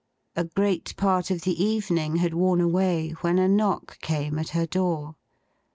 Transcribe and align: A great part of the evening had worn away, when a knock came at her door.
A 0.35 0.45
great 0.45 0.95
part 0.97 1.29
of 1.29 1.41
the 1.41 1.63
evening 1.63 2.15
had 2.15 2.33
worn 2.33 2.59
away, 2.59 3.11
when 3.21 3.37
a 3.37 3.47
knock 3.47 3.99
came 3.99 4.39
at 4.39 4.49
her 4.49 4.65
door. 4.65 5.15